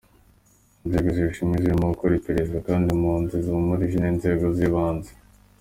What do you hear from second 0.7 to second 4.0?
Inzego zibishinzwe zirimo gukora iperereza kandi impunzi zahumurijwe